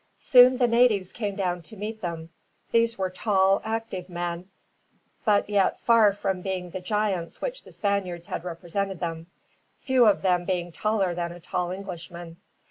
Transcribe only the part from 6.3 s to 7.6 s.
being the giants